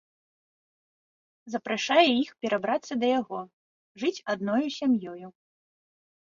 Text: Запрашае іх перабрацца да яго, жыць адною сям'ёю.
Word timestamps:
Запрашае 1.55 2.07
іх 2.23 2.29
перабрацца 2.47 2.93
да 3.03 3.07
яго, 3.21 3.41
жыць 4.03 4.17
адною 4.37 4.65
сям'ёю. 4.81 5.27